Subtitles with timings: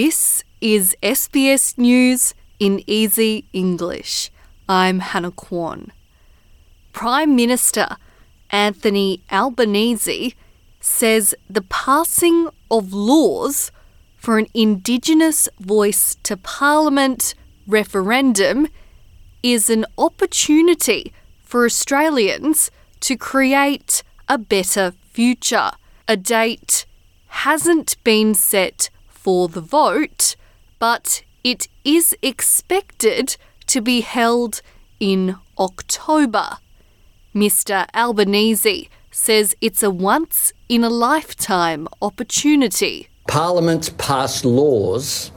[0.00, 4.30] This is SBS News in Easy English.
[4.68, 5.90] I'm Hannah Kwan.
[6.92, 7.96] Prime Minister
[8.48, 10.36] Anthony Albanese
[10.78, 13.72] says the passing of laws
[14.14, 17.34] for an Indigenous voice to Parliament
[17.66, 18.68] referendum
[19.42, 25.72] is an opportunity for Australians to create a better future.
[26.06, 26.86] A date
[27.42, 28.90] hasn't been set
[29.28, 30.36] for the vote,
[30.78, 34.62] but it is expected to be held
[35.00, 36.56] in October.
[37.34, 37.86] Mr.
[37.94, 43.10] Albanese says it's a once in a lifetime opportunity.
[43.26, 45.30] Parliaments pass laws,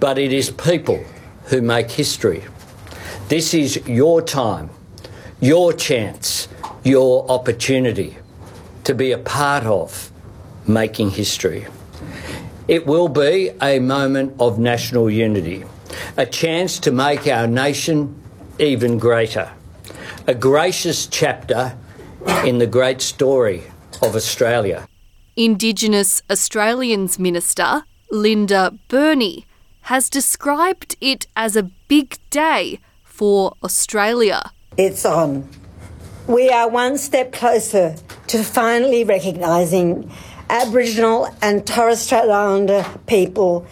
[0.00, 0.98] but it is people
[1.44, 2.42] who make history.
[3.28, 4.70] This is your time,
[5.40, 6.48] your chance,
[6.82, 8.16] your opportunity
[8.82, 10.10] to be a part of
[10.66, 11.68] making history.
[12.70, 15.64] It will be a moment of national unity,
[16.16, 18.14] a chance to make our nation
[18.60, 19.50] even greater,
[20.28, 21.76] a gracious chapter
[22.44, 23.64] in the great story
[24.00, 24.86] of Australia.
[25.34, 29.46] Indigenous Australians Minister Linda Burney
[29.90, 34.52] has described it as a big day for Australia.
[34.76, 35.48] It's on.
[36.28, 37.96] We are one step closer
[38.28, 40.08] to finally recognising
[40.50, 43.66] Aboriginal and Torres Strait Islander people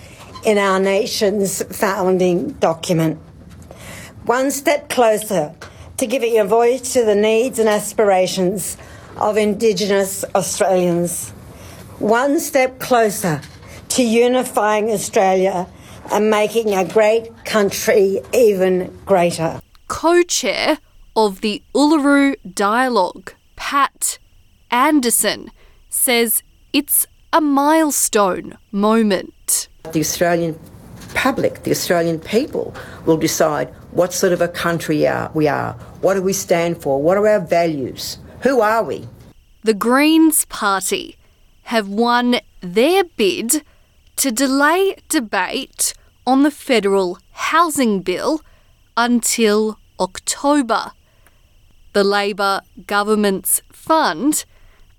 [0.44, 3.18] in our nation's founding document.
[4.24, 5.54] One step closer
[5.96, 8.76] to giving a voice to the needs and aspirations
[9.16, 11.30] of Indigenous Australians.
[11.98, 13.40] One step closer
[13.88, 15.66] to unifying Australia
[16.12, 19.60] and making a great country even greater.
[19.88, 20.78] Co chair
[21.16, 24.18] of the Uluru Dialogue, Pat
[24.70, 25.50] Anderson,
[25.88, 29.68] says it's a milestone moment.
[29.92, 30.58] The Australian
[31.14, 32.74] public, the Australian people,
[33.06, 35.72] will decide what sort of a country we are.
[36.00, 37.02] What do we stand for?
[37.02, 38.18] What are our values?
[38.42, 39.08] Who are we?
[39.62, 41.16] The Greens Party
[41.64, 43.62] have won their bid
[44.16, 45.94] to delay debate
[46.26, 48.42] on the federal housing bill
[48.96, 50.92] until October.
[51.92, 54.44] The Labor government's fund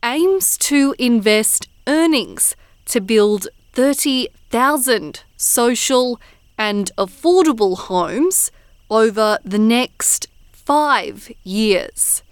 [0.04, 2.56] aims to invest earnings
[2.86, 6.20] to build 30,000 social
[6.58, 8.52] and affordable homes
[8.90, 12.24] over the next five years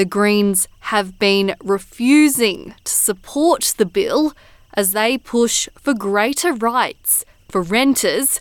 [0.00, 4.32] the Greens have been refusing to support the bill
[4.72, 8.40] as they push for greater rights for renters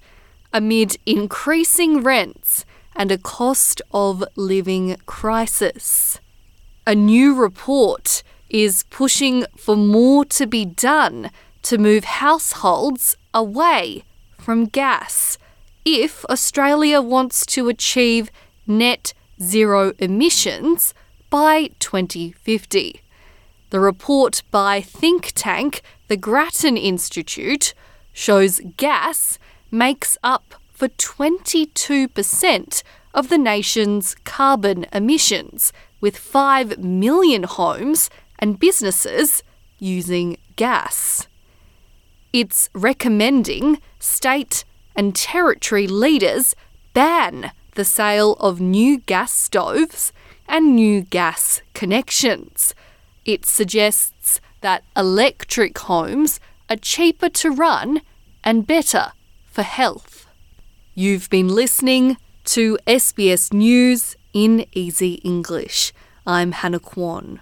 [0.53, 2.63] amid increasing rents
[2.95, 6.19] and a cost of living crisis.
[6.87, 14.03] A new report is pushing for more to be done to move households away
[14.37, 15.37] from gas
[15.85, 18.31] if Australia wants to achieve
[18.67, 20.93] net zero emissions
[21.29, 23.01] by 2050.
[23.69, 27.73] The report by think tank the Grattan Institute
[28.11, 29.37] shows gas
[29.71, 32.83] makes up for 22%
[33.13, 35.71] of the nation's carbon emissions,
[36.01, 38.09] with 5 million homes
[38.39, 39.43] and businesses
[39.77, 41.27] using gas.
[42.33, 46.55] It's recommending state and territory leaders
[46.93, 50.11] ban the sale of new gas stoves
[50.47, 52.73] and new gas connections.
[53.25, 56.39] It suggests that electric homes
[56.69, 58.01] are cheaper to run
[58.43, 59.11] and better
[59.45, 60.27] for health.
[60.95, 65.93] You've been listening to SBS News in Easy English.
[66.25, 67.39] I'm Hannah Kwan.